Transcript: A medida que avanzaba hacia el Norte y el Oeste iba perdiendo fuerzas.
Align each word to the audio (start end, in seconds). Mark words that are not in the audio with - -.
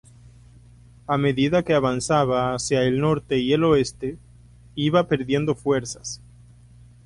A 1.05 1.15
medida 1.19 1.61
que 1.61 1.75
avanzaba 1.75 2.55
hacia 2.55 2.81
el 2.81 2.99
Norte 3.01 3.37
y 3.37 3.53
el 3.53 3.63
Oeste 3.63 4.17
iba 4.73 5.07
perdiendo 5.07 5.53
fuerzas. 5.53 6.19